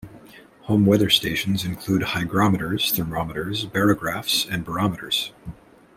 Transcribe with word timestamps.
Home 0.61 0.87
weather 0.87 1.11
stations 1.11 1.63
include 1.63 2.01
hygrometers, 2.01 2.91
thermometers, 2.91 3.67
barographs, 3.67 4.47
and 4.49 4.65
barometers. 4.65 5.31